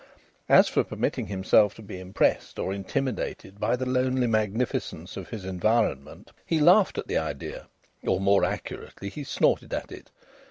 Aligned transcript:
As 0.49 0.67
for 0.67 0.83
permitting 0.83 1.27
himself 1.27 1.75
to 1.75 1.83
be 1.83 1.99
impressed 1.99 2.57
or 2.57 2.73
intimidated 2.73 3.59
by 3.59 3.75
the 3.75 3.85
lonely 3.85 4.25
magnificence 4.25 5.15
of 5.15 5.29
his 5.29 5.45
environment, 5.45 6.31
he 6.43 6.59
laughed 6.59 6.97
at 6.97 7.05
the 7.05 7.19
idea; 7.19 7.67
or, 8.01 8.19
more 8.19 8.43
accurately, 8.43 9.09
he 9.09 9.23
snorted 9.23 9.75
at 9.75 9.91
it. 9.91 10.09